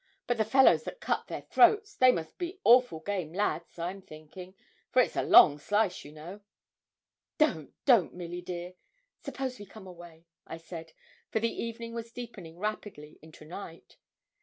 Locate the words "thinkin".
4.01-4.55